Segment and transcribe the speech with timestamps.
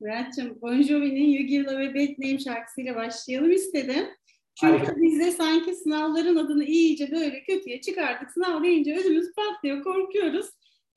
[0.00, 4.06] Murat'cığım Bon Jovi'nin You Give Love a Bad Name şarkısıyla başlayalım istedim.
[4.54, 4.96] Çünkü Harika.
[4.96, 8.30] biz de sanki sınavların adını iyice böyle kötüye çıkardık.
[8.30, 10.46] Sınav deyince ödümüz patlıyor, korkuyoruz.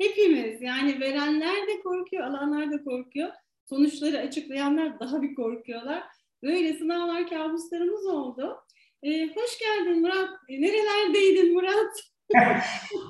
[0.02, 3.30] Hepimiz yani verenler de korkuyor, alanlar da korkuyor.
[3.70, 6.04] Sonuçları açıklayanlar daha bir korkuyorlar.
[6.44, 8.58] Böyle sınavlar kabuslarımız oldu.
[9.04, 10.30] Ee, hoş geldin Murat.
[10.50, 11.94] E, nerelerdeydin Murat?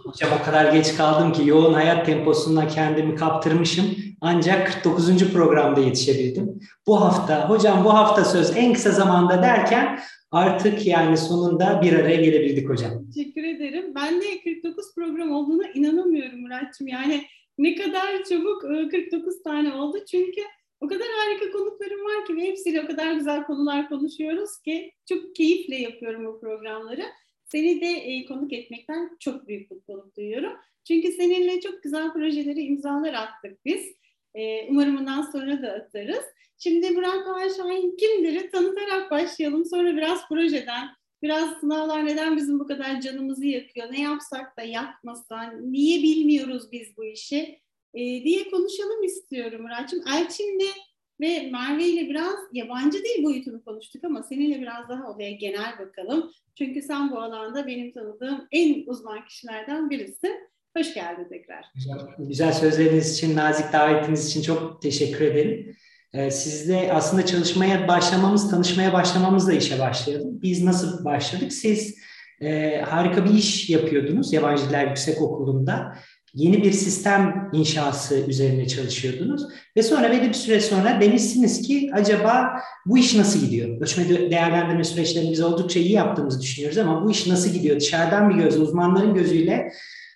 [0.04, 3.86] Hocam o kadar geç kaldım ki yoğun hayat temposuna kendimi kaptırmışım.
[4.26, 5.34] Ancak 49.
[5.34, 6.60] programda yetişebildim.
[6.88, 10.00] Bu hafta, hocam bu hafta söz en kısa zamanda derken
[10.32, 12.92] artık yani sonunda bir araya gelebildik hocam.
[13.16, 13.96] Teşekkür ederim.
[13.96, 16.88] Ben de 49 program olduğuna inanamıyorum Muratçım.
[16.88, 17.24] Yani
[17.58, 19.98] ne kadar çabuk 49 e, tane oldu.
[20.12, 20.42] Çünkü
[20.82, 25.36] o kadar harika konuklarım var ki ve hepsiyle o kadar güzel konular konuşuyoruz ki çok
[25.36, 27.04] keyifle yapıyorum bu programları.
[27.46, 30.54] Seni de e, konuk etmekten çok büyük mutluluk duyuyorum.
[30.88, 34.03] Çünkü seninle çok güzel projeleri imzalar attık biz.
[34.36, 36.26] E, umarım bundan sonra da atarız.
[36.58, 38.52] Şimdi Murat Doğan Şahin kimdir?
[38.52, 39.66] Tanıtarak başlayalım.
[39.66, 40.88] Sonra biraz projeden,
[41.22, 46.98] biraz sınavlar neden bizim bu kadar canımızı yakıyor, ne yapsak da yakmasan, niye bilmiyoruz biz
[46.98, 47.60] bu işi
[47.94, 50.04] e, diye konuşalım istiyorum Murat'cığım.
[50.08, 50.74] Elçin'le
[51.22, 56.32] ve Merve ile biraz yabancı dil boyutunu konuştuk ama seninle biraz daha olaya genel bakalım.
[56.58, 60.53] Çünkü sen bu alanda benim tanıdığım en uzman kişilerden birisin.
[60.78, 61.66] Hoş geldin tekrar.
[61.76, 65.76] Güzel, güzel sözleriniz için, nazik davetiniz için çok teşekkür ederim.
[66.14, 70.42] Ee, sizle aslında çalışmaya başlamamız, tanışmaya başlamamızla işe başlayalım.
[70.42, 71.54] Biz nasıl başladık?
[71.54, 71.96] Siz
[72.42, 75.96] e, harika bir iş yapıyordunuz Yabancı Diller Yüksek Okulu'nda.
[76.34, 79.44] Yeni bir sistem inşası üzerine çalışıyordunuz.
[79.78, 83.82] Ve sonra belli bir süre sonra demişsiniz ki acaba bu iş nasıl gidiyor?
[83.82, 87.80] Ölçme değerlendirme süreçlerini biz oldukça iyi yaptığımızı düşünüyoruz ama bu iş nasıl gidiyor?
[87.80, 89.72] Dışarıdan bir gözle, uzmanların gözüyle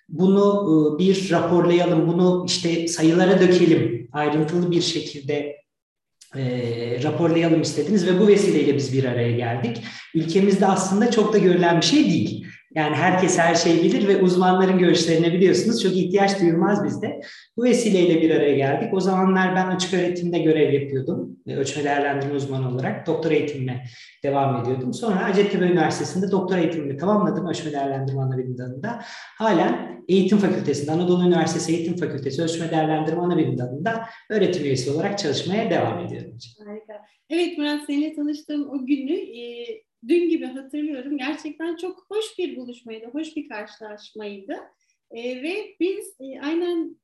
[0.08, 5.56] bunu e, bir raporlayalım, bunu işte sayılara dökelim, ayrıntılı bir şekilde
[6.36, 6.42] e,
[7.02, 9.76] raporlayalım istediniz ve bu vesileyle biz bir araya geldik.
[10.14, 12.46] Ülkemizde aslında çok da görülen bir şey değil.
[12.78, 15.82] Yani herkes her şeyi bilir ve uzmanların görüşlerini biliyorsunuz.
[15.82, 17.20] Çok ihtiyaç duyulmaz bizde.
[17.56, 18.94] Bu vesileyle bir araya geldik.
[18.94, 21.36] O zamanlar ben açık öğretimde görev yapıyordum.
[21.46, 23.84] Ölçme değerlendirme uzmanı olarak doktor eğitimime
[24.24, 24.94] devam ediyordum.
[24.94, 29.00] Sonra Hacettepe Üniversitesi'nde doktor eğitimimi tamamladım ölçme değerlendirme anabilim dalında.
[29.38, 35.70] Halen Eğitim Fakültesi'nde, Anadolu Üniversitesi Eğitim Fakültesi Ölçme Değerlendirme Anabilim dalında öğretim üyesi olarak çalışmaya
[35.70, 36.32] devam ediyorum.
[36.66, 37.04] Harika.
[37.30, 39.42] Evet Murat seninle tanıştığım o günü e,
[40.08, 41.18] dün gibi hatırlıyorum.
[41.18, 44.56] Gerçekten çok hoş bir buluşmaydı, hoş bir karşılaşmaydı.
[45.10, 46.96] E, ve biz e, aynen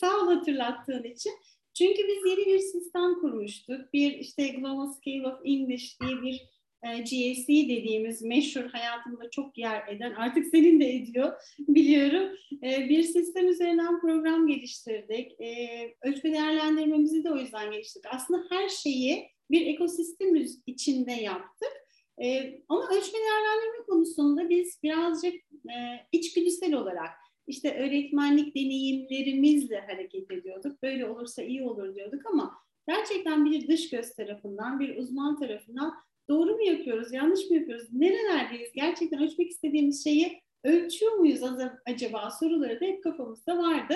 [0.00, 1.32] sağ ol hatırlattığın için
[1.74, 3.92] çünkü biz yeni bir sistem kurmuştuk.
[3.92, 9.88] Bir işte Global Scale of English diye bir e, GAC dediğimiz meşhur hayatımda çok yer
[9.88, 12.36] eden, artık senin de ediyor biliyorum.
[12.62, 15.40] E, bir sistem üzerinden program geliştirdik.
[15.40, 15.48] E,
[16.02, 18.10] ölçme değerlendirmemizi de o yüzden geliştirdik.
[18.14, 20.28] Aslında her şeyi bir ekosistem
[20.66, 21.85] içinde yaptık.
[22.22, 25.76] E, ama ölçme değerlendirme konusunda biz birazcık e,
[26.12, 27.10] içgüdüsel olarak
[27.46, 30.82] işte öğretmenlik deneyimlerimizle hareket ediyorduk.
[30.82, 32.54] Böyle olursa iyi olur diyorduk ama
[32.88, 35.94] gerçekten bir dış göz tarafından, bir uzman tarafından
[36.28, 41.40] doğru mu yapıyoruz, yanlış mı yapıyoruz, nerelerdeyiz, gerçekten ölçmek istediğimiz şeyi ölçüyor muyuz
[41.86, 43.94] acaba soruları da hep kafamızda vardı.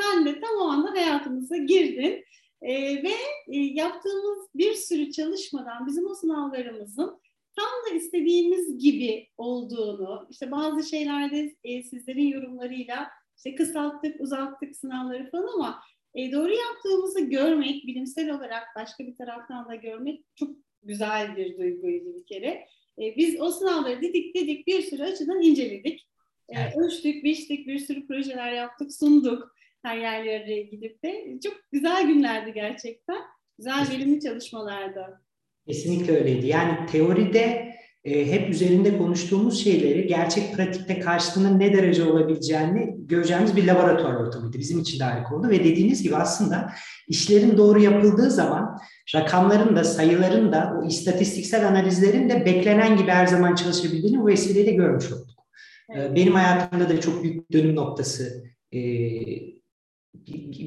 [0.00, 2.24] Sen de tam o anda hayatımıza girdin
[2.62, 3.12] e, ve
[3.48, 7.20] e, yaptığımız bir sürü çalışmadan bizim o sınavlarımızın
[7.56, 15.30] tam da istediğimiz gibi olduğunu, işte bazı şeylerde e, sizlerin yorumlarıyla işte kısalttık, uzattık sınavları
[15.30, 15.80] falan ama
[16.14, 20.50] e, doğru yaptığımızı görmek, bilimsel olarak başka bir taraftan da görmek çok
[20.82, 22.66] güzel bir duyguydu bir kere.
[22.98, 26.08] E, biz o sınavları dedik dedik bir sürü açıdan inceledik.
[26.48, 26.76] E, evet.
[26.76, 31.38] Ölçtük, biçtik, bir sürü projeler yaptık, sunduk her yerlere gidip de.
[31.44, 33.22] Çok güzel günlerdi gerçekten.
[33.58, 35.25] Güzel verimli çalışmalardı.
[35.66, 36.46] Kesinlikle öyleydi.
[36.46, 37.66] Yani teoride
[38.04, 44.58] e, hep üzerinde konuştuğumuz şeyleri gerçek pratikte karşılığının ne derece olabileceğini göreceğimiz bir laboratuvar ortamıydı.
[44.58, 46.72] Bizim için de harika oldu ve dediğiniz gibi aslında
[47.08, 48.78] işlerin doğru yapıldığı zaman
[49.14, 54.72] rakamların da sayıların da o istatistiksel analizlerin de beklenen gibi her zaman çalışabildiğini bu vesileyle
[54.72, 55.46] görmüş olduk.
[55.94, 56.16] E, evet.
[56.16, 58.78] Benim hayatımda da çok büyük dönüm noktası e,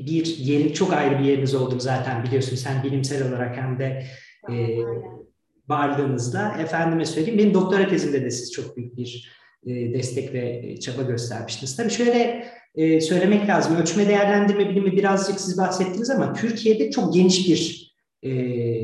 [0.07, 4.05] bir yeri çok ayrı bir yeriniz oldu zaten biliyorsun sen bilimsel olarak hem de
[4.51, 4.79] e,
[5.67, 6.55] varlığınızda.
[6.59, 9.31] Efendime söyleyeyim, benim doktora tezimde de siz çok büyük bir
[9.67, 11.77] e, destek ve çaba göstermiştiniz.
[11.77, 17.49] Tabii şöyle e, söylemek lazım, ölçme değerlendirme bilimi birazcık siz bahsettiniz ama Türkiye'de çok geniş
[17.49, 17.89] bir
[18.23, 18.31] e,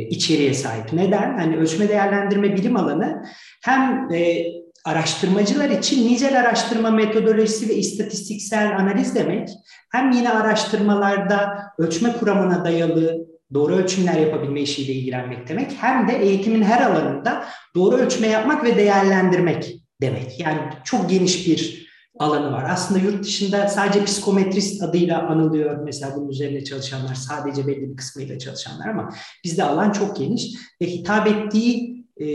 [0.08, 0.94] içeriğe sahip.
[0.94, 1.38] Neden?
[1.38, 3.24] Hani ölçme değerlendirme bilim alanı
[3.64, 4.46] hem e,
[4.86, 9.50] araştırmacılar için nicel araştırma metodolojisi ve istatistiksel analiz demek,
[9.92, 16.62] hem yine araştırmalarda ölçme kuramına dayalı doğru ölçümler yapabilme işiyle ilgilenmek demek hem de eğitimin
[16.62, 17.46] her alanında
[17.76, 20.40] doğru ölçme yapmak ve değerlendirmek demek.
[20.40, 21.86] Yani çok geniş bir
[22.20, 22.66] alanı var.
[22.70, 28.40] Aslında yurt dışında sadece psikometrist adıyla anılıyor mesela bunun üzerine çalışanlar, sadece belli bir kısmıyla
[28.40, 29.14] çalışanlar ama
[29.44, 32.28] bizde alan çok geniş ve hitap ettiği e,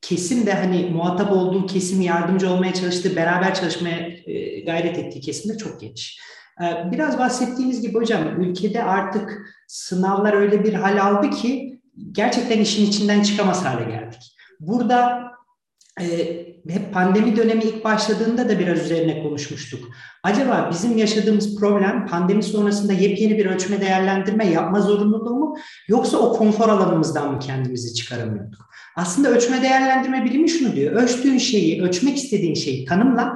[0.00, 5.54] kesim de hani muhatap olduğu kesim yardımcı olmaya çalıştığı, beraber çalışmaya e, gayret ettiği kesim
[5.54, 6.20] de çok geniş.
[6.62, 11.80] E, biraz bahsettiğiniz gibi hocam ülkede artık sınavlar öyle bir hal aldı ki
[12.12, 14.36] gerçekten işin içinden çıkamaz hale geldik.
[14.60, 15.22] Burada
[16.00, 16.06] e,
[16.68, 19.88] hep pandemi dönemi ilk başladığında da biraz üzerine konuşmuştuk.
[20.22, 25.56] Acaba bizim yaşadığımız problem pandemi sonrasında yepyeni bir ölçme değerlendirme yapma zorunluluğu mu
[25.88, 28.70] yoksa o konfor alanımızdan mı kendimizi çıkaramıyorduk?
[28.96, 30.92] Aslında ölçme değerlendirme bilimi şunu diyor.
[30.92, 33.35] Ölçtüğün şeyi, ölçmek istediğin şeyi tanımla,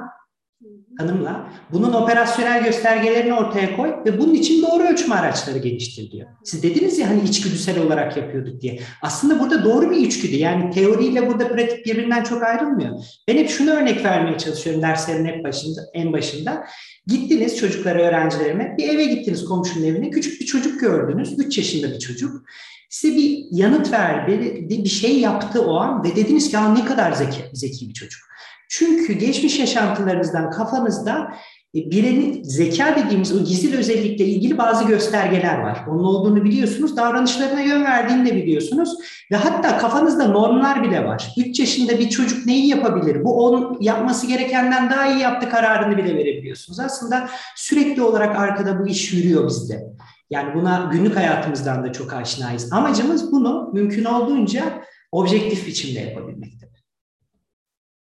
[1.01, 1.49] tanımla.
[1.73, 6.29] Bunun operasyonel göstergelerini ortaya koy ve bunun için doğru ölçme araçları geliştir diyor.
[6.45, 8.81] Siz dediniz ya hani içgüdüsel olarak yapıyorduk diye.
[9.03, 10.37] Aslında burada doğru bir içgüdü.
[10.37, 12.91] Yani teoriyle burada pratik birbirinden çok ayrılmıyor.
[13.29, 16.65] Ben hep şunu örnek vermeye çalışıyorum derslerin hep başında, en başında.
[17.07, 20.11] Gittiniz çocuklara, öğrencilerime bir eve gittiniz komşunun evine.
[20.11, 21.39] Küçük bir çocuk gördünüz.
[21.39, 22.43] 3 yaşında bir çocuk.
[22.91, 27.41] Size bir yanıt verdi, bir şey yaptı o an ve dediniz ki ne kadar zeki,
[27.53, 28.21] zeki bir çocuk.
[28.71, 31.35] Çünkü geçmiş yaşantılarınızdan kafanızda
[31.75, 35.85] e, bireyin zeka dediğimiz o gizli özellikle ilgili bazı göstergeler var.
[35.89, 36.97] Onun olduğunu biliyorsunuz.
[36.97, 38.97] Davranışlarına yön verdiğini de biliyorsunuz.
[39.31, 41.35] Ve hatta kafanızda normlar bile var.
[41.37, 43.25] 3 yaşında bir çocuk neyi yapabilir?
[43.25, 46.81] Bu onun yapması gerekenden daha iyi yaptı kararını bile verebiliyorsunuz.
[46.81, 49.87] Aslında sürekli olarak arkada bu iş yürüyor bizde.
[50.31, 52.73] Yani buna günlük hayatımızdan da çok aşinayız.
[52.73, 54.65] Amacımız bunu mümkün olduğunca
[55.13, 56.70] objektif biçimde yapabilmektir.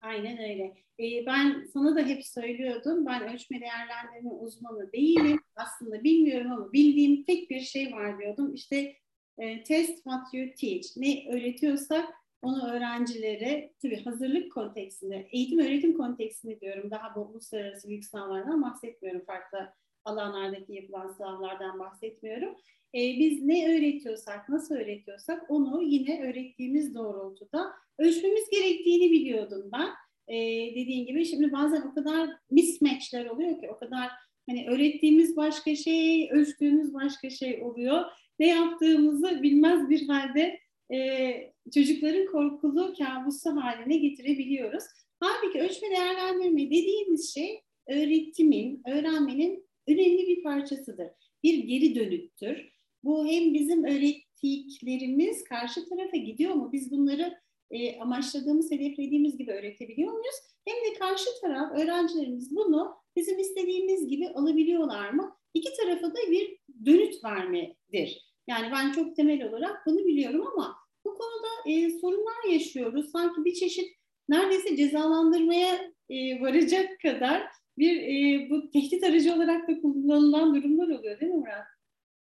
[0.07, 0.73] Aynen öyle.
[0.99, 3.05] Ee, ben sana da hep söylüyordum.
[3.05, 5.39] Ben ölçme değerlendirme uzmanı değilim.
[5.55, 8.53] Aslında bilmiyorum ama bildiğim tek bir şey var diyordum.
[8.53, 8.95] İşte
[9.37, 10.97] e, test what you teach.
[10.97, 12.09] Ne öğretiyorsak
[12.41, 16.91] onu öğrencilere tabii hazırlık konteksinde, eğitim öğretim konteksinde diyorum.
[16.91, 19.25] Daha bu uluslararası büyük sınavlardan bahsetmiyorum.
[19.25, 19.73] Farklı
[20.05, 22.55] alanlardaki yapılan sınavlardan bahsetmiyorum.
[22.95, 29.89] E, biz ne öğretiyorsak, nasıl öğretiyorsak onu yine öğrettiğimiz doğrultuda ölçmemiz gerektiğini biliyordum ben.
[30.27, 30.35] E,
[30.75, 34.09] dediğin gibi şimdi bazen o kadar mismatchler oluyor ki o kadar
[34.49, 38.05] hani öğrettiğimiz başka şey, ölçtüğümüz başka şey oluyor.
[38.39, 40.59] Ne yaptığımızı bilmez bir halde
[40.93, 44.83] e, çocukların korkulu kabusu haline getirebiliyoruz.
[45.19, 51.07] Halbuki ölçme değerlendirme dediğimiz şey öğretimin, öğrenmenin önemli bir parçasıdır.
[51.43, 52.76] Bir geri dönüktür.
[53.07, 56.69] Bu hem bizim öğrettiklerimiz karşı tarafa gidiyor mu?
[56.73, 57.37] Biz bunları
[57.71, 60.35] e, amaçladığımız, hedeflediğimiz gibi öğretebiliyor muyuz?
[60.65, 65.35] Hem de karşı taraf, öğrencilerimiz bunu bizim istediğimiz gibi alabiliyorlar mı?
[65.53, 68.33] İki tarafa da bir dönüt vermedir.
[68.47, 70.75] Yani ben çok temel olarak bunu biliyorum ama
[71.05, 73.11] bu konuda e, sorunlar yaşıyoruz.
[73.11, 73.89] Sanki bir çeşit
[74.29, 77.43] neredeyse cezalandırmaya e, varacak kadar
[77.77, 81.76] bir e, bu tehdit aracı olarak da kullanılan durumlar oluyor değil mi Murat?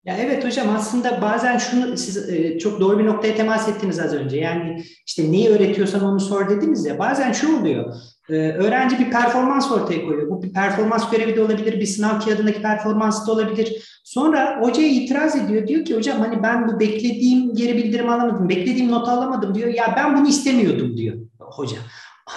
[0.05, 4.15] Ya evet hocam aslında bazen şunu siz e, çok doğru bir noktaya temas ettiniz az
[4.15, 4.37] önce.
[4.37, 6.99] Yani işte neyi öğretiyorsan onu sor dediniz ya.
[6.99, 7.95] Bazen şu oluyor.
[8.29, 10.31] E, öğrenci bir performans ortaya koyuyor.
[10.31, 14.01] Bu bir performans görevi de olabilir, bir sınav kağıdındaki performans da olabilir.
[14.05, 15.67] Sonra hocaya itiraz ediyor.
[15.67, 19.69] Diyor ki hocam hani ben bu beklediğim geri bildirim alamadım, beklediğim not alamadım diyor.
[19.69, 21.77] Ya ben bunu istemiyordum diyor hoca.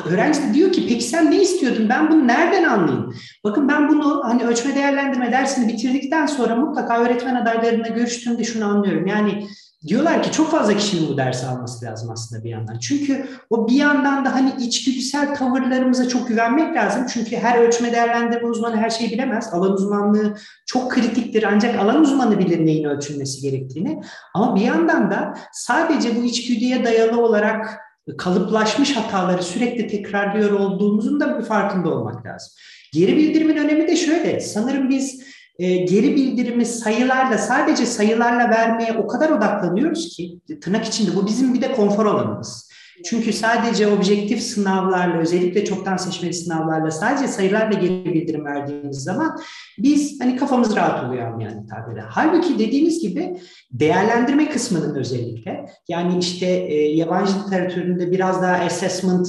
[0.06, 1.90] Öğrenci de diyor ki peki sen ne istiyordun?
[1.90, 3.16] Ben bunu nereden anlayayım?
[3.44, 9.08] Bakın ben bunu hani ölçme değerlendirme dersini bitirdikten sonra mutlaka öğretmen adaylarına görüştüğümde şunu anlıyorum.
[9.08, 9.48] Yani
[9.88, 12.80] diyorlar ki çok fazla kişinin bu dersi alması lazım aslında bir yandan.
[12.80, 17.06] Çünkü o bir yandan da hani içgüdüsel tavırlarımıza çok güvenmek lazım.
[17.14, 19.54] Çünkü her ölçme değerlendirme uzmanı her şeyi bilemez.
[19.54, 24.02] Alan uzmanlığı çok kritiktir ancak alan uzmanı bilir neyin ölçülmesi gerektiğini.
[24.34, 27.87] Ama bir yandan da sadece bu içgüdüye dayalı olarak
[28.18, 32.54] kalıplaşmış hataları sürekli tekrarlıyor olduğumuzun da bir farkında olmak lazım.
[32.94, 34.40] Geri bildirimin önemi de şöyle.
[34.40, 35.24] Sanırım biz
[35.60, 41.54] e, geri bildirimi sayılarla sadece sayılarla vermeye o kadar odaklanıyoruz ki tırnak içinde bu bizim
[41.54, 42.67] bir de konfor alanımız.
[43.06, 49.40] Çünkü sadece objektif sınavlarla, özellikle çoktan seçmeli sınavlarla, sadece sayılarla geri bildirim verdiğimiz zaman
[49.78, 52.02] biz hani kafamız rahat oluyor yani tabirle.
[52.10, 53.38] Halbuki dediğimiz gibi
[53.72, 59.28] değerlendirme kısmının özellikle yani işte e, yabancı literatüründe biraz daha assessment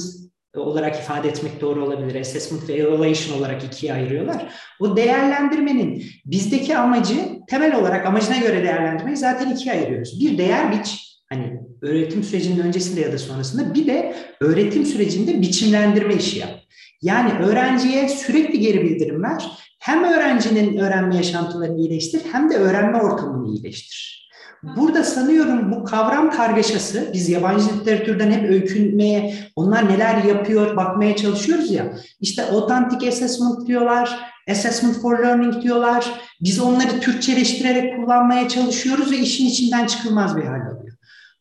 [0.55, 2.21] olarak ifade etmek doğru olabilir.
[2.21, 4.53] Assessment ve evaluation olarak ikiye ayırıyorlar.
[4.79, 7.15] O değerlendirmenin bizdeki amacı
[7.47, 10.19] temel olarak amacına göre değerlendirmeyi zaten ikiye ayırıyoruz.
[10.19, 16.15] Bir değer biç, Hani öğretim sürecinin öncesinde ya da sonrasında bir de öğretim sürecinde biçimlendirme
[16.15, 16.59] işi yap.
[17.01, 19.51] Yani öğrenciye sürekli geri bildirim ver.
[19.79, 24.19] Hem öğrencinin öğrenme yaşantılarını iyileştir hem de öğrenme ortamını iyileştir.
[24.63, 31.71] Burada sanıyorum bu kavram kargaşası, biz yabancı literatürden hep öykünmeye, onlar neler yapıyor bakmaya çalışıyoruz
[31.71, 31.93] ya.
[32.19, 34.19] İşte authentic assessment diyorlar,
[34.51, 36.21] assessment for learning diyorlar.
[36.41, 40.78] Biz onları Türkçeleştirerek kullanmaya çalışıyoruz ve işin içinden çıkılmaz bir hal.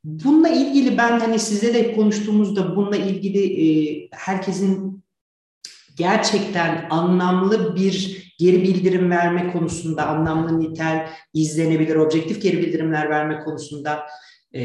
[0.04, 5.04] Bununla ilgili ben hani size de konuştuğumuzda bununla ilgili e, herkesin
[5.96, 14.06] gerçekten anlamlı bir geri bildirim verme konusunda, anlamlı, nitel, izlenebilir, objektif geri bildirimler verme konusunda
[14.54, 14.62] e,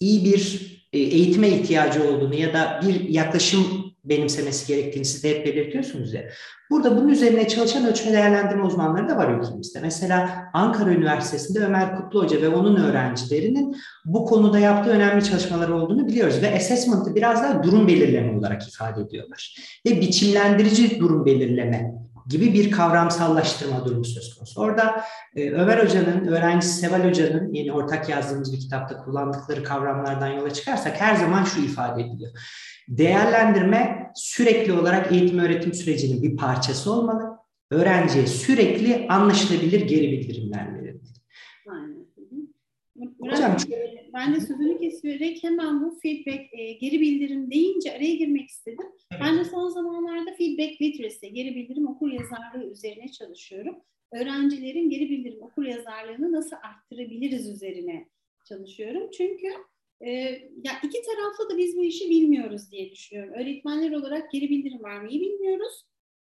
[0.00, 5.46] iyi bir e, eğitime ihtiyacı olduğunu ya da bir yaklaşım benimsemesi gerektiğini siz de hep
[5.46, 6.22] belirtiyorsunuz ya.
[6.70, 9.80] Burada bunun üzerine çalışan ölçme değerlendirme uzmanları da var ülkemizde.
[9.80, 16.08] Mesela Ankara Üniversitesi'nde Ömer Kutlu Hoca ve onun öğrencilerinin bu konuda yaptığı önemli çalışmalar olduğunu
[16.08, 16.42] biliyoruz.
[16.42, 19.56] Ve assessment'ı biraz daha durum belirleme olarak ifade ediyorlar.
[19.86, 21.94] Ve biçimlendirici durum belirleme
[22.28, 24.60] gibi bir kavramsallaştırma durumu söz konusu.
[24.60, 25.04] Orada
[25.36, 31.00] e, Ömer Hoca'nın, öğrencisi Seval Hoca'nın yeni ortak yazdığımız bir kitapta kullandıkları kavramlardan yola çıkarsak
[31.00, 32.32] her zaman şu ifade ediliyor.
[32.88, 37.38] Değerlendirme sürekli olarak eğitim öğretim sürecinin bir parçası olmalı.
[37.70, 41.02] Öğrenciye sürekli anlaşılabilir geri bildirimler verilmeli.
[41.70, 42.06] Aynen.
[43.20, 43.56] Hocam
[44.14, 48.86] ben de sözünü kesilerek hemen bu feedback, e, geri bildirim deyince araya girmek istedim.
[49.12, 49.22] Evet.
[49.24, 53.76] Ben de son zamanlarda feedback literacy, geri bildirim okur yazarlığı üzerine çalışıyorum.
[54.12, 58.08] Öğrencilerin geri bildirim okur yazarlığını nasıl arttırabiliriz üzerine
[58.48, 59.10] çalışıyorum.
[59.10, 59.46] Çünkü
[60.00, 60.10] e,
[60.64, 63.34] ya iki taraflı da biz bu işi bilmiyoruz diye düşünüyorum.
[63.34, 65.84] Öğretmenler olarak geri bildirim vermeyi bilmiyoruz.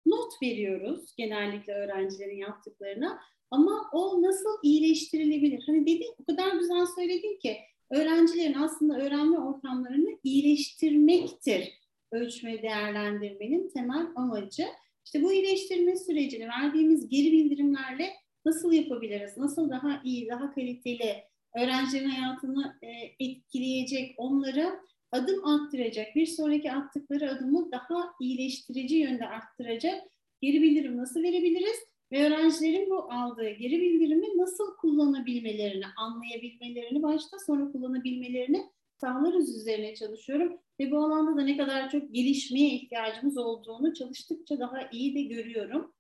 [0.07, 3.21] Not veriyoruz genellikle öğrencilerin yaptıklarına.
[3.51, 5.63] Ama o nasıl iyileştirilebilir?
[5.67, 7.57] Hani dedi o kadar güzel söyledin ki
[7.91, 14.67] öğrencilerin aslında öğrenme ortamlarını iyileştirmektir ölçme değerlendirmenin temel amacı.
[15.05, 18.11] İşte bu iyileştirme sürecini verdiğimiz geri bildirimlerle
[18.45, 19.37] nasıl yapabiliriz?
[19.37, 21.25] Nasıl daha iyi, daha kaliteli
[21.57, 22.89] öğrencilerin hayatını e,
[23.25, 24.81] etkileyecek, onları
[25.13, 30.03] adım arttıracak, bir sonraki attıkları adımı daha iyileştirici yönde arttıracak
[30.43, 31.94] geri bildirim nasıl verebiliriz?
[32.15, 40.59] Ve öğrencilerin bu aldığı geri bildirimi nasıl kullanabilmelerini, anlayabilmelerini başta sonra kullanabilmelerini sağlarız üzerine çalışıyorum.
[40.81, 45.95] Ve bu alanda da ne kadar çok gelişmeye ihtiyacımız olduğunu çalıştıkça daha iyi de görüyorum.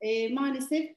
[0.00, 0.90] E, maalesef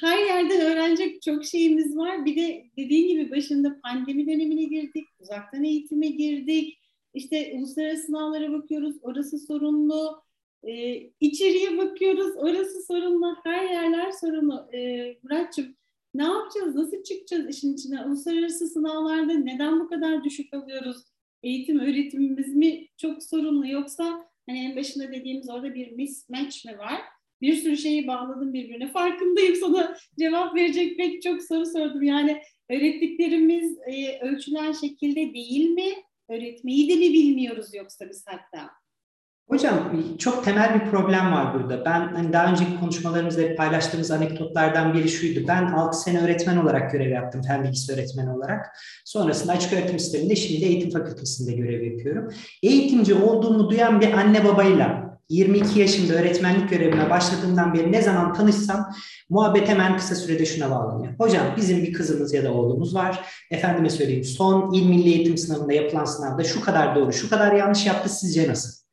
[0.00, 2.24] her yerden öğrenecek çok şeyimiz var.
[2.24, 6.78] Bir de dediğin gibi başında pandemi dönemine girdik, uzaktan eğitime girdik.
[7.14, 10.22] İşte uluslararası sınavlara bakıyoruz, orası sorunlu
[10.66, 14.68] e, içeriye bakıyoruz, orası sorunlu, her yerler sorunlu.
[14.74, 15.76] E, Muratçım,
[16.14, 18.04] ne yapacağız, nasıl çıkacağız işin içine?
[18.04, 20.96] Uluslararası sınavlarda neden bu kadar düşük alıyoruz?
[21.42, 27.00] Eğitim, öğretimimiz mi çok sorunlu yoksa hani en başında dediğimiz orada bir mismatch mi var?
[27.42, 28.88] Bir sürü şeyi bağladım birbirine.
[28.88, 32.02] Farkındayım sana cevap verecek pek çok soru sordum.
[32.02, 35.94] Yani öğrettiklerimiz e, ölçülen şekilde değil mi?
[36.28, 38.77] Öğretmeyi de mi bilmiyoruz yoksa biz hatta?
[39.48, 41.84] Hocam çok temel bir problem var burada.
[41.84, 45.40] Ben hani daha önceki konuşmalarımızda paylaştığımız anekdotlardan biri şuydu.
[45.48, 48.66] Ben 6 sene öğretmen olarak görev yaptım, fen bilgisi öğretmeni olarak.
[49.04, 52.32] Sonrasında açık öğretim sisteminde şimdi eğitim fakültesinde görev yapıyorum.
[52.62, 58.92] Eğitimci olduğumu duyan bir anne babayla 22 yaşında öğretmenlik görevine başladığımdan beri ne zaman tanışsam
[59.30, 61.14] muhabbet hemen kısa sürede şuna bağlanıyor.
[61.18, 63.24] Hocam bizim bir kızımız ya da oğlumuz var.
[63.50, 67.86] Efendime söyleyeyim son il milli eğitim sınavında yapılan sınavda şu kadar doğru, şu kadar yanlış
[67.86, 68.87] yaptı sizce nasıl?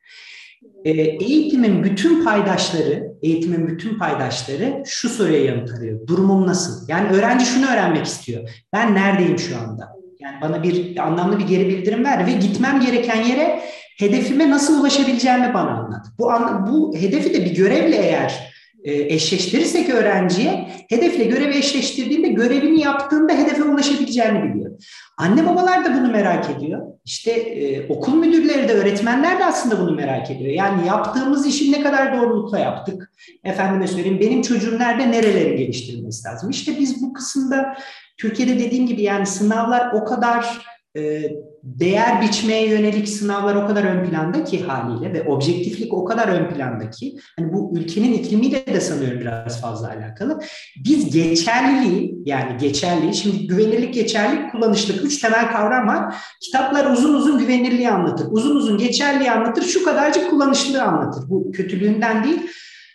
[0.85, 6.07] Ee, eğitimin bütün paydaşları, eğitimin bütün paydaşları şu soruya yanıt arıyor.
[6.07, 6.89] Durumum nasıl?
[6.89, 8.49] Yani öğrenci şunu öğrenmek istiyor.
[8.73, 9.95] Ben neredeyim şu anda?
[10.19, 13.61] Yani bana bir anlamlı bir geri bildirim ver ve gitmem gereken yere
[13.99, 16.05] hedefime nasıl ulaşabileceğimi bana anlat.
[16.19, 16.31] Bu
[16.71, 18.54] bu hedefi de bir görevle eğer
[18.91, 24.71] eşleştirirsek öğrenciye hedefle görevi eşleştirdiğinde görevini yaptığında hedefe ulaşabileceğini biliyor.
[25.17, 26.81] Anne babalar da bunu merak ediyor.
[27.05, 30.53] İşte e, okul müdürleri de öğretmenler de aslında bunu merak ediyor.
[30.53, 33.11] Yani yaptığımız işi ne kadar doğrulukla yaptık?
[33.43, 36.49] Efendime söyleyeyim benim çocuğum nerede nereleri geliştirilmesi lazım?
[36.49, 37.75] İşte biz bu kısımda
[38.17, 40.74] Türkiye'de dediğim gibi yani sınavlar o kadar e,
[41.63, 46.53] değer biçmeye yönelik sınavlar o kadar ön planda ki haliyle ve objektiflik o kadar ön
[46.53, 50.39] planda ki hani bu ülkenin iklimiyle de sanıyorum biraz fazla alakalı.
[50.85, 56.15] Biz geçerliliği yani geçerliği şimdi güvenirlik geçerlilik kullanışlık üç temel kavram var.
[56.41, 58.27] Kitaplar uzun uzun güvenirliği anlatır.
[58.31, 59.63] Uzun uzun geçerliği anlatır.
[59.63, 61.29] Şu kadarcık kullanışlılığı anlatır.
[61.29, 62.41] Bu kötülüğünden değil.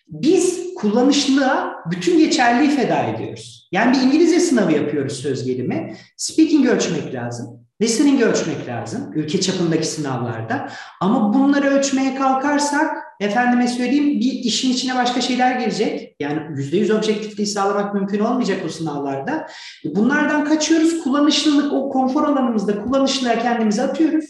[0.09, 3.69] Biz kullanışlığa bütün geçerliği feda ediyoruz.
[3.73, 5.97] Yani bir İngilizce sınavı yapıyoruz söz gelimi.
[6.17, 7.60] Speaking ölçmek lazım.
[7.83, 10.69] Listening ölçmek lazım ülke çapındaki sınavlarda.
[11.01, 16.17] Ama bunları ölçmeye kalkarsak efendime söyleyeyim bir işin içine başka şeyler girecek.
[16.21, 19.47] Yani yüzde yüz objektifliği sağlamak mümkün olmayacak o sınavlarda.
[19.85, 21.05] Bunlardan kaçıyoruz.
[21.05, 24.25] Kullanışlılık, o konfor alanımızda kullanışlığa kendimizi atıyoruz.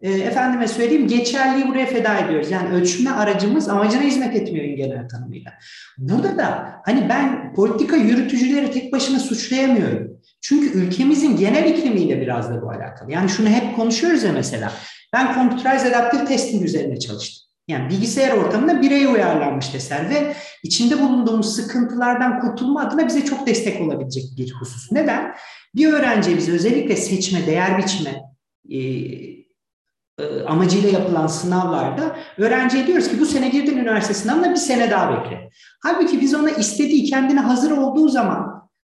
[0.00, 2.50] E, efendime söyleyeyim geçerliği buraya feda ediyoruz.
[2.50, 5.52] Yani ölçme aracımız amacına hizmet etmiyor genel tanımıyla.
[5.98, 10.19] Burada da hani ben politika yürütücüleri tek başına suçlayamıyorum.
[10.40, 13.12] Çünkü ülkemizin genel iklimiyle biraz da bu alakalı.
[13.12, 14.72] Yani şunu hep konuşuyoruz ya mesela.
[15.12, 17.50] Ben computerized adaptive testing üzerine çalıştım.
[17.68, 23.80] Yani bilgisayar ortamında bireye uyarlanmış testler ve içinde bulunduğumuz sıkıntılardan kurtulma adına bize çok destek
[23.80, 24.92] olabilecek bir husus.
[24.92, 25.34] Neden?
[25.74, 28.22] Bir öğrenciye bize özellikle seçme, değer biçme
[28.70, 28.78] e,
[30.18, 35.12] e, amacıyla yapılan sınavlarda öğrenciye diyoruz ki bu sene girdin üniversite sınavına bir sene daha
[35.12, 35.50] bekle.
[35.82, 38.49] Halbuki biz ona istediği kendine hazır olduğu zaman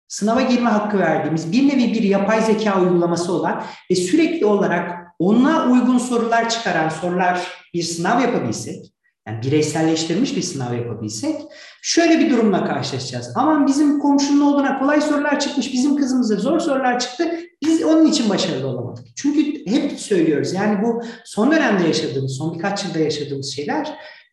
[0.08, 5.70] sınava girme hakkı verdiğimiz bir nevi bir yapay zeka uygulaması olan ve sürekli olarak ona
[5.72, 8.94] uygun sorular çıkaran sorular bir sınav yapabilsek,
[9.28, 11.36] yani bireyselleştirilmiş bir sınav yapabilsek
[11.82, 13.32] şöyle bir durumla karşılaşacağız.
[13.34, 17.40] Aman bizim komşunun olduğuna kolay sorular çıkmış, bizim kızımıza zor sorular çıktı.
[17.64, 19.04] Biz onun için başarılı olamadık.
[19.16, 23.86] Çünkü hep söylüyoruz yani bu son dönemde yaşadığımız, son birkaç yılda yaşadığımız şeyler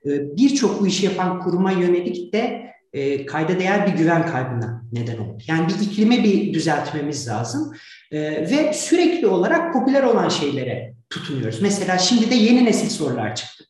[0.06, 5.18] e, birçok bu işi yapan kuruma yönelik de e, kayda değer bir güven kaybına neden
[5.18, 5.38] oldu.
[5.48, 7.74] Yani bir iklime bir düzeltmemiz lazım
[8.12, 11.62] e, ve sürekli olarak popüler olan şeylere tutunuyoruz.
[11.62, 13.66] Mesela şimdi de yeni nesil sorular çıktı.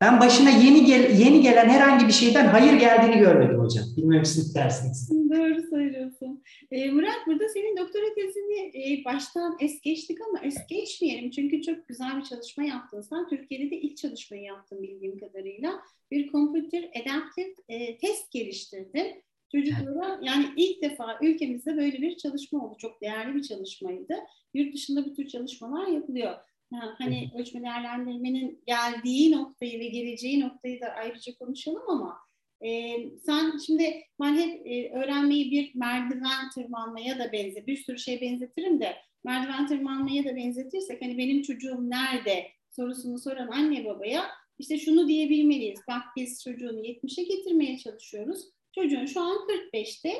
[0.00, 3.84] Ben başına yeni gel yeni gelen herhangi bir şeyden hayır geldiğini görmedim hocam.
[3.96, 5.10] Bilmiyorum siz dersiniz.
[5.10, 6.42] Doğru söylüyorsun.
[6.70, 11.30] E, Murat burada senin doktora tezini e, baştan es geçtik ama es geçmeyelim.
[11.30, 13.28] Çünkü çok güzel bir çalışma yaptın sen.
[13.28, 15.72] Türkiye'de de ilk çalışmayı yaptın bildiğim kadarıyla.
[16.10, 19.22] Bir computer adaptive e, test geliştirdin.
[19.52, 22.74] Çocuklara yani ilk defa ülkemizde böyle bir çalışma oldu.
[22.78, 24.14] Çok değerli bir çalışmaydı.
[24.54, 26.34] Yurt dışında bu tür çalışmalar yapılıyor.
[26.74, 32.18] Ha, hani ölçme değerlendirmenin geldiği noktayı ve geleceği noktayı da ayrıca konuşalım ama
[32.64, 38.20] e, sen şimdi ben hep e, öğrenmeyi bir merdiven tırmanmaya da benzer, bir sürü şey
[38.20, 44.24] benzetirim de merdiven tırmanmaya da benzetirsek hani benim çocuğum nerede sorusunu soran anne babaya
[44.58, 45.80] işte şunu diyebilmeliyiz.
[45.88, 48.40] Bak biz çocuğunu 70'e getirmeye çalışıyoruz.
[48.74, 49.36] Çocuğun şu an
[49.72, 50.12] 45'te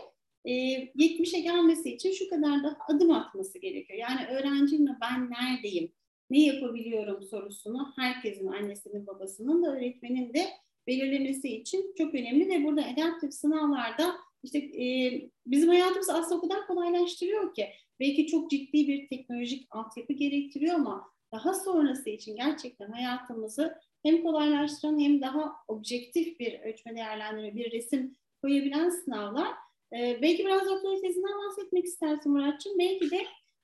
[0.44, 0.52] e,
[0.84, 3.98] 70'e gelmesi için şu kadar da adım atması gerekiyor.
[3.98, 5.92] Yani öğrencimle ben neredeyim?
[6.30, 10.46] ne yapabiliyorum sorusunu herkesin, annesinin, babasının da öğretmenin de
[10.86, 15.12] belirlemesi için çok önemli ve burada adaptif sınavlarda işte e,
[15.46, 17.68] bizim hayatımızı aslında o kadar kolaylaştırıyor ki
[18.00, 23.74] belki çok ciddi bir teknolojik altyapı gerektiriyor ama daha sonrası için gerçekten hayatımızı
[24.06, 29.48] hem kolaylaştıran hem daha objektif bir ölçme değerlendirme, bir resim koyabilen sınavlar.
[29.92, 32.72] Ee, belki biraz doktora tezinden bahsetmek istersin Muratçım.
[32.78, 33.18] Belki de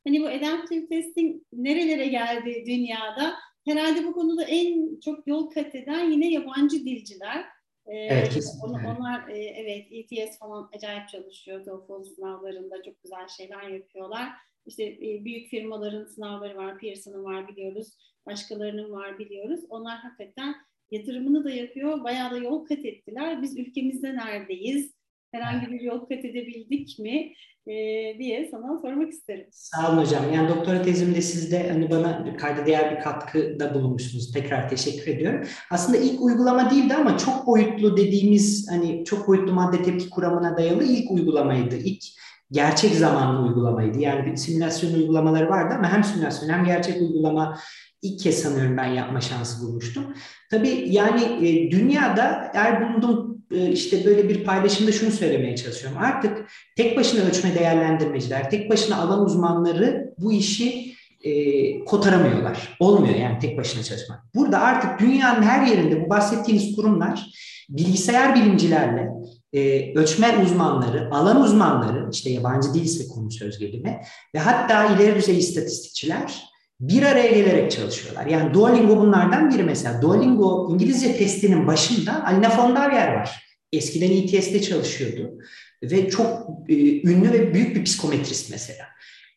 [0.07, 3.35] Hani bu adaptive testing nerelere geldi dünyada?
[3.66, 7.44] Herhalde bu konuda en çok yol kat eden yine yabancı dilciler.
[7.87, 8.68] Ee, evet, kesinlikle.
[8.68, 11.64] Onlar, onlar e, evet ETS falan acayip çalışıyor.
[11.64, 14.28] TOEFL sınavlarında çok güzel şeyler yapıyorlar.
[14.66, 17.88] İşte e, büyük firmaların sınavları var, Pearson'ın var biliyoruz.
[18.27, 19.61] Başkalarının var biliyoruz.
[19.68, 20.55] Onlar hakikaten
[20.90, 22.05] yatırımını da yapıyor.
[22.05, 23.42] Bayağı da yol kat ettiler.
[23.42, 24.94] Biz ülkemizde neredeyiz?
[25.33, 27.33] Herhangi bir yol kat edebildik mi?
[27.66, 27.72] e,
[28.18, 29.46] diye sana sormak isterim.
[29.51, 30.33] Sağ olun hocam.
[30.35, 34.33] Yani doktora tezimde siz de hani bana kayda değer bir katkıda bulunmuşsunuz.
[34.33, 35.46] Tekrar teşekkür ediyorum.
[35.70, 40.85] Aslında ilk uygulama değildi ama çok boyutlu dediğimiz hani çok boyutlu madde tepki kuramına dayalı
[40.85, 41.77] ilk uygulamaydı.
[41.77, 42.05] İlk
[42.53, 43.99] gerçek zamanlı uygulamaydı.
[43.99, 47.59] Yani bir simülasyon uygulamaları vardı ama hem simülasyon hem gerçek uygulama
[48.03, 50.05] ilk kez sanıyorum ben yapma şansı bulmuştum.
[50.51, 55.99] Tabii yani e, dünyada eğer bulunduğum e, işte böyle bir paylaşımda şunu söylemeye çalışıyorum.
[55.99, 62.77] Artık tek başına ölçme değerlendirmeciler, tek başına alan uzmanları bu işi e, kotaramıyorlar.
[62.81, 64.35] Olmuyor yani tek başına çalışmak.
[64.35, 67.27] Burada artık dünyanın her yerinde bu bahsettiğiniz kurumlar
[67.69, 69.09] bilgisayar bilimcilerle,
[69.53, 74.01] e, ölçme uzmanları, alan uzmanları, işte yabancı değilse konu söz gelimi
[74.35, 78.27] ve hatta ileri düzey istatistikçiler bir araya gelerek çalışıyorlar.
[78.27, 80.03] Yani Duolingo bunlardan biri mesela.
[80.03, 83.43] Duolingo İngilizce testinin başında Alina Fondavyer var.
[83.73, 85.38] Eskiden ETS'de çalışıyordu
[85.83, 86.75] ve çok e,
[87.09, 88.85] ünlü ve büyük bir psikometrist mesela.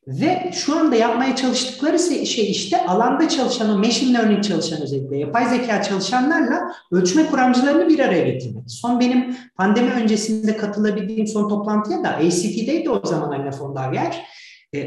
[0.07, 5.81] Ve şu anda yapmaya çalıştıkları şey işte alanda çalışan, machine learning çalışan özellikle yapay zeka
[5.81, 8.63] çalışanlarla ölçme kuramcılarını bir araya getirmek.
[8.67, 14.25] Son benim pandemi öncesinde katılabildiğim son toplantıya da ACT'deydi o zaman Alina Fondavyer.
[14.75, 14.79] E,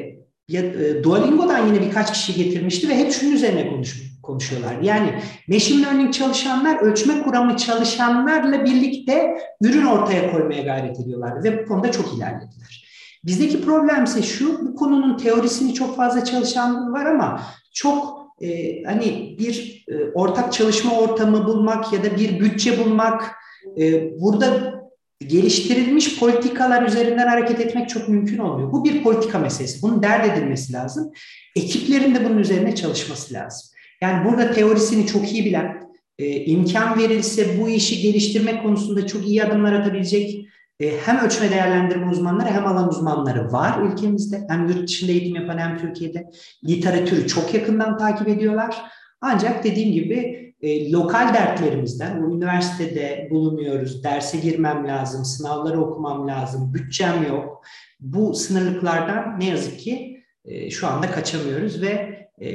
[0.49, 4.81] ya, e, Duolingo'dan yine birkaç kişi getirmişti ve hep şunun üzerine konuşmuş, konuşuyorlar.
[4.83, 5.15] Yani
[5.49, 11.93] machine learning çalışanlar ölçme kuramı çalışanlarla birlikte ürün ortaya koymaya gayret ediyorlar ve bu konuda
[11.93, 12.88] çok ilerlediler.
[13.25, 17.43] Bizdeki problem ise şu, bu konunun teorisini çok fazla çalışan var ama
[17.75, 23.35] çok e, hani bir e, ortak çalışma ortamı bulmak ya da bir bütçe bulmak
[23.79, 24.79] e, burada
[25.27, 28.73] geliştirilmiş politikalar üzerinden hareket etmek çok mümkün olmuyor.
[28.73, 29.83] Bu bir politika meselesi.
[29.83, 31.13] Bunun dert edilmesi lazım.
[31.57, 33.69] Ekiplerin de bunun üzerine çalışması lazım.
[34.01, 35.83] Yani burada teorisini çok iyi bilen,
[36.19, 40.47] e, imkan verilse bu işi geliştirmek konusunda çok iyi adımlar atabilecek
[40.81, 44.45] hem ölçme değerlendirme uzmanları hem alan uzmanları var ülkemizde.
[44.49, 46.31] Hem yurt dışında eğitim yapan hem Türkiye'de.
[46.69, 48.77] Literatürü çok yakından takip ediyorlar.
[49.21, 56.75] Ancak dediğim gibi e, lokal dertlerimizden, o üniversitede bulunuyoruz, derse girmem lazım, sınavları okumam lazım,
[56.75, 57.65] bütçem yok.
[58.01, 62.51] Bu sınırlıklardan ne yazık ki e, şu anda kaçamıyoruz ve e,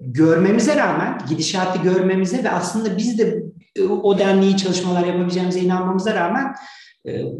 [0.00, 3.42] görmemize rağmen, gidişatı görmemize ve aslında biz de
[3.76, 6.52] e, o denli çalışmalar yapabileceğimize inanmamıza rağmen e,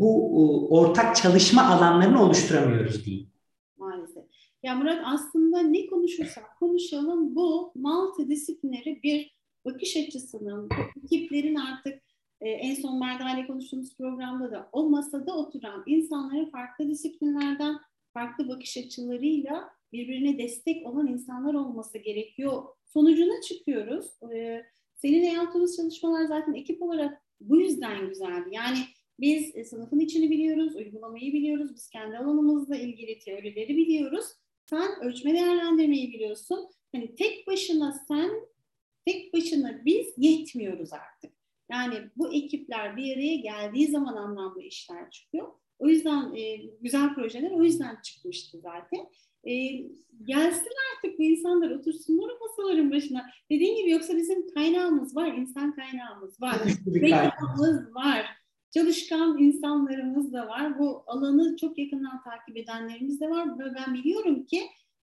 [0.00, 0.30] bu
[0.70, 3.30] e, ortak çalışma alanlarını oluşturamıyoruz diyeyim.
[3.76, 4.24] Maalesef.
[4.62, 10.68] Ya Murat aslında ne konuşursak konuşalım bu multidisiplineri bir bakış açısının,
[11.04, 12.02] ekiplerin artık
[12.40, 17.78] e, en son Merda konuştuğumuz programda da o masada oturan insanların farklı disiplinlerden
[18.14, 22.62] farklı bakış açılarıyla birbirine destek olan insanlar olması gerekiyor.
[22.86, 24.06] Sonucuna çıkıyoruz.
[24.34, 24.62] Ee,
[24.94, 28.48] seninle yaptığımız çalışmalar zaten ekip olarak bu yüzden güzeldi.
[28.52, 28.78] Yani
[29.20, 34.24] biz e, sınıfın içini biliyoruz, uygulamayı biliyoruz, biz kendi alanımızla ilgili teorileri biliyoruz.
[34.70, 36.68] Sen ölçme değerlendirmeyi biliyorsun.
[36.92, 38.30] Hani tek başına sen,
[39.06, 41.32] tek başına biz yetmiyoruz artık.
[41.70, 45.48] Yani bu ekipler bir araya geldiği zaman anlamlı işler çıkıyor.
[45.78, 49.06] O yüzden e, güzel projeler o yüzden çıkmıştı zaten.
[49.44, 49.54] E,
[50.24, 53.30] gelsin artık bu insanlar otursunlar masaların başına.
[53.50, 56.58] Dediğim gibi yoksa bizim kaynağımız var, insan kaynağımız var,
[57.00, 58.43] kaynağımız var.
[58.74, 60.78] Çalışkan insanlarımız da var.
[60.78, 63.58] Bu alanı çok yakından takip edenlerimiz de var.
[63.58, 64.62] Ve ben biliyorum ki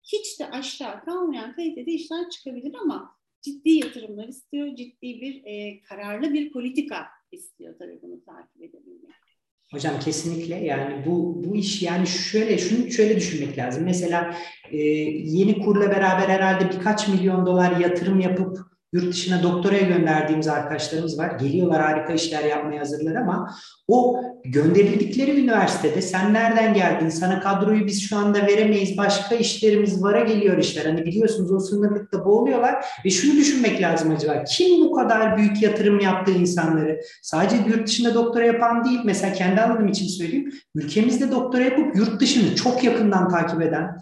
[0.02, 6.32] hiç de aşağı kalmayan kalitede işler çıkabilir ama ciddi yatırımlar istiyor, ciddi bir e, kararlı
[6.32, 9.14] bir politika istiyor tabii bunu takip edebilmek.
[9.72, 13.84] Hocam kesinlikle yani bu bu iş yani şöyle şunu şöyle düşünmek lazım.
[13.84, 14.34] Mesela
[14.70, 18.58] e, yeni kurla beraber herhalde birkaç milyon dolar yatırım yapıp
[18.92, 21.30] Yurt dışına doktoraya gönderdiğimiz arkadaşlarımız var.
[21.40, 23.54] Geliyorlar harika işler yapmaya hazırlar ama
[23.88, 27.08] o gönderildikleri üniversitede sen nereden geldin?
[27.08, 28.96] Sana kadroyu biz şu anda veremeyiz.
[28.96, 30.84] Başka işlerimiz vara geliyor işler.
[30.84, 32.84] Hani biliyorsunuz o sınırlıkta boğuluyorlar.
[33.04, 34.44] Ve şunu düşünmek lazım acaba.
[34.44, 37.00] Kim bu kadar büyük yatırım yaptığı insanları?
[37.22, 39.00] Sadece yurt dışında doktora yapan değil.
[39.04, 40.52] Mesela kendi alanım için söyleyeyim.
[40.74, 43.96] Ülkemizde doktora yapıp yurt dışını çok yakından takip eden,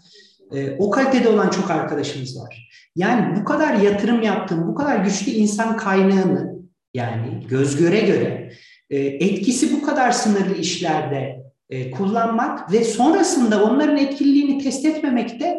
[0.55, 2.69] e, o kalitede olan çok arkadaşımız var.
[2.97, 6.57] Yani bu kadar yatırım yaptığım, bu kadar güçlü insan kaynağını
[6.95, 8.53] yani göz göre göre
[8.91, 15.59] e, etkisi bu kadar sınırlı işlerde e, kullanmak ve sonrasında onların etkililiğini test etmemek de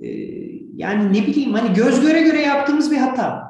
[0.00, 0.08] e,
[0.74, 3.47] yani ne bileyim hani göz göre göre yaptığımız bir hata.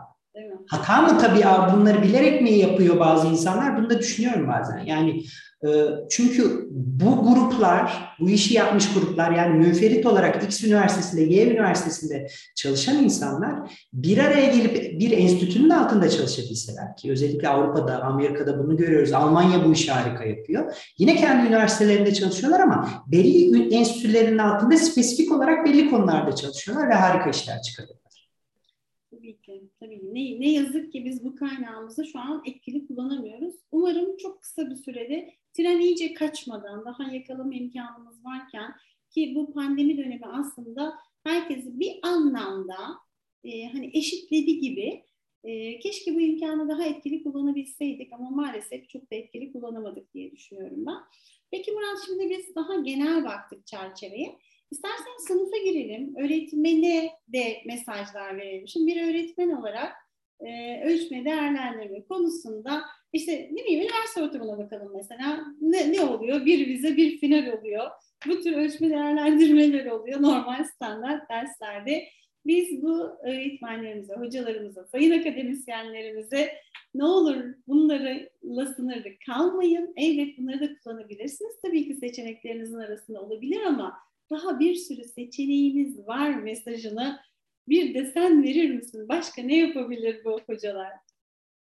[0.69, 1.45] Hata mı tabii
[1.77, 3.77] bunları bilerek mi yapıyor bazı insanlar?
[3.77, 4.79] Bunu da düşünüyorum bazen.
[4.79, 5.23] Yani
[5.67, 5.69] ee,
[6.11, 12.27] çünkü bu gruplar, bu işi yapmış gruplar yani müferit olarak X üniversitesinde, Y üniversitesinde
[12.57, 19.13] çalışan insanlar bir araya gelip bir enstitünün altında çalışabilseler ki özellikle Avrupa'da, Amerika'da bunu görüyoruz.
[19.13, 20.77] Almanya bu işi harika yapıyor.
[20.99, 27.31] Yine kendi üniversitelerinde çalışıyorlar ama belli enstitülerin altında spesifik olarak belli konularda çalışıyorlar ve harika
[27.31, 27.98] işler çıkarıyorlar.
[29.29, 29.71] Tabii ki.
[29.81, 30.15] Tabii ki.
[30.15, 33.55] Ne, ne yazık ki biz bu kaynağımızı şu an etkili kullanamıyoruz.
[33.73, 38.75] Umarım çok kısa bir sürede tren iyice kaçmadan daha yakalama imkanımız varken
[39.11, 42.77] ki bu pandemi dönemi aslında herkesi bir anlamda
[43.45, 45.05] e, hani eşitledi gibi
[45.45, 50.87] e, keşke bu imkanı daha etkili kullanabilseydik ama maalesef çok da etkili kullanamadık diye düşünüyorum
[50.87, 50.99] ben.
[51.51, 54.39] Peki Murat şimdi biz daha genel baktık çerçeveye.
[54.71, 58.69] İstersen sınıfa girelim, öğretmene de mesajlar verelim.
[58.69, 59.93] Şimdi bir öğretmen olarak
[60.41, 65.45] e, ölçme, değerlendirme konusunda işte ne bileyim üniversite ortamına bakalım mesela.
[65.61, 66.45] Ne, ne oluyor?
[66.47, 67.91] Bir vize, bir final oluyor.
[68.27, 72.05] Bu tür ölçme değerlendirmeler oluyor normal standart derslerde.
[72.47, 76.55] Biz bu öğretmenlerimize, hocalarımıza, sayın akademisyenlerimize
[76.95, 79.95] ne olur bunlarla sınırlı kalmayın.
[79.97, 81.61] Evet bunları da kullanabilirsiniz.
[81.63, 83.99] Tabii ki seçeneklerinizin arasında olabilir ama
[84.31, 87.19] daha bir sürü seçeneğimiz var mesajını
[87.69, 89.09] bir de sen verir misin?
[89.09, 90.93] Başka ne yapabilir bu hocalar?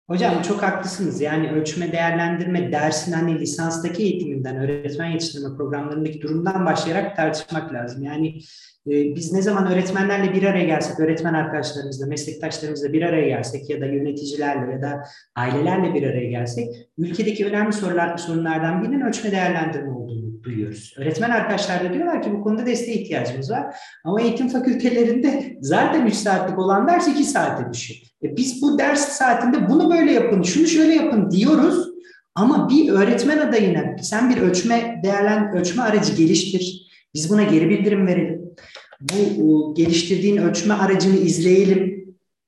[0.08, 1.20] Hocam çok haklısınız.
[1.20, 8.02] Yani ölçme değerlendirme dersin hani lisanstaki eğitiminden, öğretmen yetiştirme programlarındaki durumdan başlayarak tartışmak lazım.
[8.02, 8.38] Yani
[8.86, 13.80] e, biz ne zaman öğretmenlerle bir araya gelsek, öğretmen arkadaşlarımızla, meslektaşlarımızla bir araya gelsek ya
[13.80, 15.02] da yöneticilerle ya da
[15.36, 19.90] ailelerle bir araya gelsek, ülkedeki önemli sorular, sorunlardan birinin ölçme değerlendirme
[20.48, 20.94] duyuyoruz.
[20.96, 23.74] Öğretmen arkadaşlar da diyorlar ki bu konuda desteğe ihtiyacımız var.
[24.04, 28.00] Ama eğitim fakültelerinde zaten 3 saatlik olan ders 2 saate düşüyor.
[28.22, 31.88] E biz bu ders saatinde bunu böyle yapın, şunu şöyle yapın diyoruz.
[32.34, 36.88] Ama bir öğretmen adayına sen bir ölçme değerlen ölçme aracı geliştir.
[37.14, 38.40] Biz buna geri bildirim verelim.
[39.00, 41.98] Bu geliştirdiğin ölçme aracını izleyelim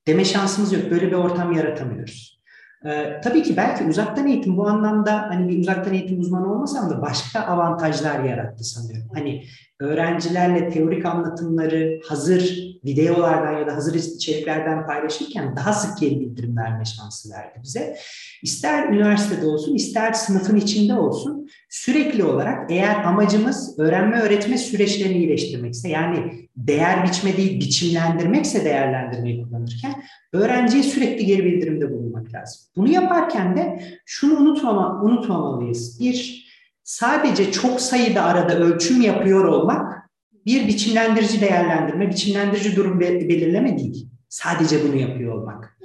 [0.07, 0.91] deme şansımız yok.
[0.91, 2.40] Böyle bir ortam yaratamıyoruz.
[2.85, 7.01] Ee, tabii ki belki uzaktan eğitim bu anlamda hani bir uzaktan eğitim uzmanı olmasam da
[7.01, 9.09] başka avantajlar yarattı sanıyorum.
[9.13, 9.43] Hani
[9.81, 16.85] öğrencilerle teorik anlatımları hazır videolardan ya da hazır içeriklerden paylaşırken daha sık geri bildirim verme
[16.85, 17.97] şansı verdi bize.
[18.43, 25.89] İster üniversitede olsun, ister sınıfın içinde olsun sürekli olarak eğer amacımız öğrenme öğretme süreçlerini iyileştirmekse
[25.89, 32.61] yani değer biçme değil biçimlendirmekse değerlendirmeyi kullanırken öğrenciye sürekli geri bildirimde bulunmak lazım.
[32.75, 35.99] Bunu yaparken de şunu unutmama, unutmamalıyız.
[35.99, 36.40] Bir,
[36.83, 40.09] sadece çok sayıda arada ölçüm yapıyor olmak
[40.45, 44.07] bir biçimlendirici değerlendirme, biçimlendirici durum belirleme değil.
[44.29, 45.77] Sadece bunu yapıyor olmak.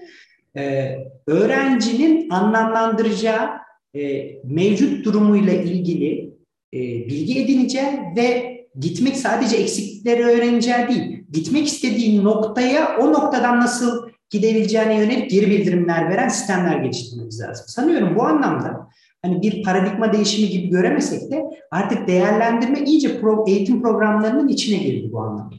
[0.57, 3.51] Ee, öğrencinin anlamlandıracağı
[3.95, 6.35] e, mevcut durumuyla ilgili
[6.75, 14.09] e, bilgi edineceği ve gitmek sadece eksiklikleri öğreneceği değil, gitmek istediği noktaya o noktadan nasıl
[14.31, 17.65] gidebileceğine yönelik geri bildirimler veren sistemler geliştirmemiz lazım.
[17.69, 18.89] Sanıyorum bu anlamda
[19.27, 25.13] hani bir paradigma değişimi gibi göremesek de artık değerlendirme iyice pro, eğitim programlarının içine girdi
[25.13, 25.55] bu anlamda.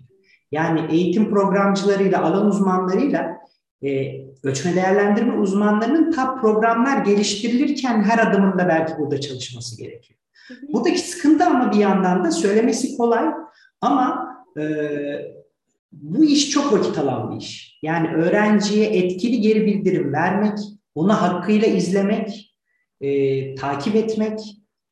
[0.51, 3.38] Yani eğitim programcılarıyla, alan uzmanlarıyla
[3.84, 10.19] e, ölçme değerlendirme uzmanlarının tap programlar geliştirilirken her adımında belki burada çalışması gerekiyor.
[10.73, 13.25] Buradaki sıkıntı ama bir yandan da söylemesi kolay
[13.82, 14.27] ama
[14.58, 14.63] e,
[15.91, 17.80] bu iş çok vakit alan bir iş.
[17.82, 20.58] Yani öğrenciye etkili geri bildirim vermek,
[20.95, 22.46] onu hakkıyla izlemek,
[23.01, 24.39] e, takip etmek,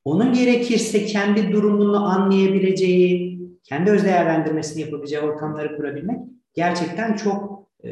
[0.06, 6.20] onun gerekirse kendi durumunu anlayabileceği, kendi öz değerlendirmesini yapabileceği ortamları kurabilmek
[6.54, 7.90] gerçekten çok e,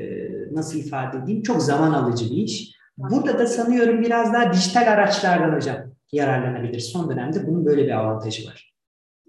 [0.52, 2.73] nasıl ifade edeyim çok zaman alıcı bir iş.
[2.97, 5.78] Burada da sanıyorum biraz daha dijital araçlardan hocam
[6.12, 6.80] yararlanabilir.
[6.80, 8.73] Son dönemde bunun böyle bir avantajı var.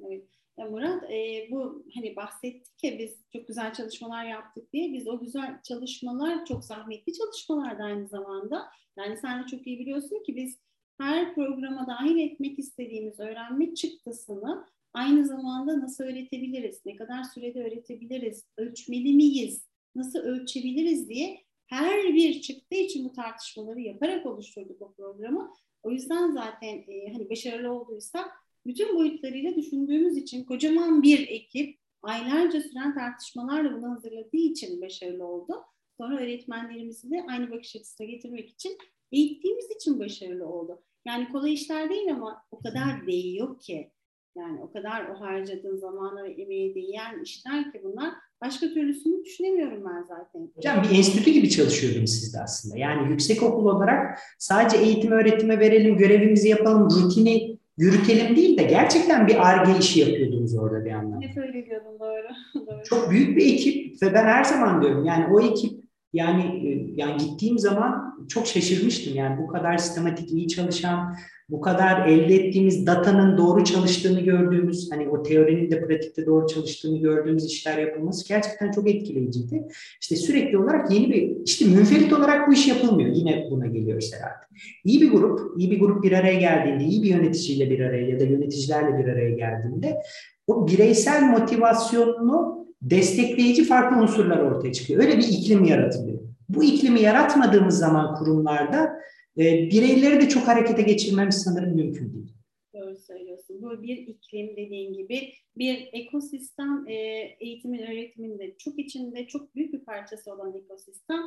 [0.07, 0.25] Evet.
[0.71, 5.61] Murat e, bu hani bahsettik ya biz çok güzel çalışmalar yaptık diye biz o güzel
[5.63, 8.67] çalışmalar çok zahmetli çalışmalar da aynı zamanda.
[8.99, 10.59] Yani sen de çok iyi biliyorsun ki biz
[10.99, 18.45] her programa dahil etmek istediğimiz öğrenme çıktısını aynı zamanda nasıl öğretebiliriz, ne kadar sürede öğretebiliriz,
[18.57, 25.53] ölçmeli miyiz, nasıl ölçebiliriz diye her bir çıktı için bu tartışmaları yaparak oluşturduk o programı.
[25.83, 28.31] O yüzden zaten e, hani başarılı olduysak
[28.67, 35.65] bütün boyutlarıyla düşündüğümüz için kocaman bir ekip aylarca süren tartışmalarla bunu hazırladığı için başarılı oldu.
[35.99, 38.79] Sonra öğretmenlerimizi de aynı bakış açısına getirmek için
[39.13, 40.83] eğittiğimiz için başarılı oldu.
[41.07, 43.91] Yani kolay işler değil ama o kadar değiyor ki.
[44.37, 48.11] Yani o kadar o harcadığın zamana ve emeğe değen işler ki bunlar.
[48.41, 50.51] Başka türlüsünü düşünemiyorum ben zaten.
[50.57, 52.79] Hocam bir enstitü gibi çalışıyordunuz siz de aslında.
[52.79, 59.27] Yani yüksek okul olarak sadece eğitim öğretime verelim, görevimizi yapalım, rutini yürütelim değil de gerçekten
[59.27, 61.19] bir ARGE işi yapıyordunuz orada bir anlamda.
[61.19, 62.29] Ne söylüyordun doğru.
[62.67, 62.83] doğru.
[62.85, 65.84] Çok büyük bir ekip ve ben her zaman diyorum yani o ekip
[66.15, 69.15] yani e, yani gittiğim zaman çok şaşırmıştım.
[69.15, 71.17] Yani bu kadar sistematik iyi çalışan,
[71.49, 76.99] bu kadar elde ettiğimiz datanın doğru çalıştığını gördüğümüz, hani o teorinin de pratikte doğru çalıştığını
[76.99, 79.63] gördüğümüz işler yapılması gerçekten çok etkileyiciydi.
[80.01, 83.11] İşte sürekli olarak yeni bir, işte münferit olarak bu iş yapılmıyor.
[83.15, 84.45] Yine buna geliyoruz herhalde.
[84.85, 88.21] İyi bir grup, iyi bir grup bir araya geldiğinde, iyi bir yöneticiyle bir araya ya
[88.21, 89.99] da yöneticilerle bir araya geldiğinde
[90.47, 95.03] o bireysel motivasyonunu destekleyici farklı unsurlar ortaya çıkıyor.
[95.03, 96.19] Öyle bir iklim yaratılıyor.
[96.49, 99.01] Bu iklimi yaratmadığımız zaman kurumlarda
[99.39, 102.33] e, bireyleri de çok harekete geçirmemiz sanırım mümkün değil.
[102.75, 103.63] Doğru söylüyorsun.
[103.63, 106.95] Bu bir iklim dediğin gibi bir ekosistem e,
[107.41, 111.21] eğitimin öğretiminde çok içinde çok büyük bir parçası olan ekosistem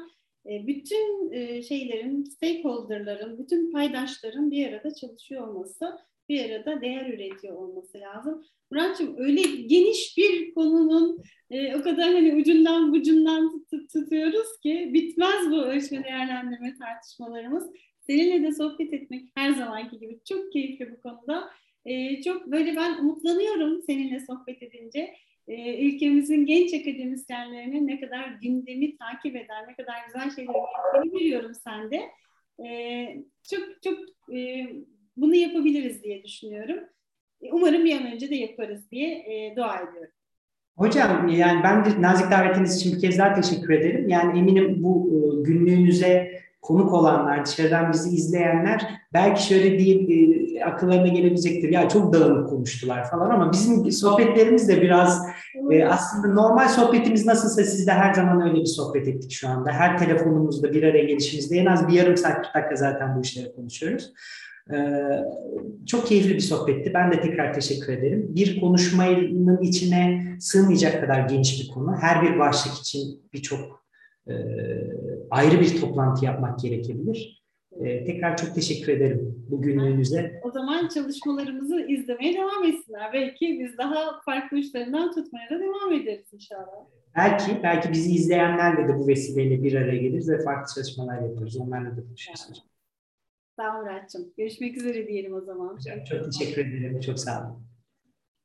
[0.45, 5.97] e, bütün e, şeylerin, stakeholderların, bütün paydaşların bir arada çalışıyor olması,
[6.29, 8.43] bir arada değer üretiyor olması lazım.
[8.71, 15.51] Murat'cığım öyle geniş bir konunun e, o kadar hani ucundan bucundan tut, tutuyoruz ki bitmez
[15.51, 17.71] bu ölçme değerlendirme tartışmalarımız.
[17.99, 21.49] Seninle de sohbet etmek her zamanki gibi çok keyifli bu konuda.
[21.85, 25.13] E, çok böyle ben umutlanıyorum seninle sohbet edince.
[25.47, 31.51] E, ülkemizin genç akademisyenlerinin ne kadar gündemi takip eder, ne kadar güzel şeyler yaptığını görüyorum
[31.53, 32.01] sende.
[32.65, 33.07] E,
[33.49, 33.99] çok çok
[34.35, 34.67] e,
[35.17, 36.77] bunu yapabiliriz diye düşünüyorum.
[37.41, 40.11] E, umarım bir an önce de yaparız diye e, dua ediyorum.
[40.77, 44.09] Hocam yani ben de nazik davetiniz için bir kez daha teşekkür ederim.
[44.09, 48.81] Yani eminim bu e, günlüğünüze konuk olanlar, dışarıdan bizi izleyenler
[49.13, 51.69] belki şöyle diye e, akıllarına gelebilecektir.
[51.69, 55.27] Ya çok dağınık konuştular falan ama bizim sohbetlerimiz de biraz
[55.71, 59.71] e, aslında normal sohbetimiz nasılsa sizde her zaman öyle bir sohbet ettik şu anda.
[59.71, 63.55] Her telefonumuzda bir araya gelişimizde en az bir yarım saat, 40 dakika zaten bu işleri
[63.55, 64.13] konuşuyoruz.
[65.85, 66.91] Çok keyifli bir sohbetti.
[66.93, 68.27] Ben de tekrar teşekkür ederim.
[68.29, 71.95] Bir konuşmanın içine sığmayacak kadar geniş bir konu.
[72.01, 73.85] Her bir başlık için birçok
[75.31, 77.43] ayrı bir toplantı yapmak gerekebilir.
[77.81, 80.41] Tekrar çok teşekkür ederim bugünlüğünüze.
[80.43, 83.13] O zaman çalışmalarımızı izlemeye devam etsinler.
[83.13, 86.85] Belki biz daha farklı uçlarından tutmaya da devam ederiz inşallah.
[87.15, 91.57] Belki, belki bizi izleyenlerle de bu vesileyle bir araya geliriz ve farklı çalışmalar yaparız.
[91.57, 92.63] Onlarla da konuşuruz.
[93.57, 94.33] Sağ ol Murat'cığım.
[94.37, 95.79] Görüşmek üzere diyelim o zaman.
[96.09, 96.99] Çok teşekkür ederim.
[96.99, 97.67] Çok sağ olun.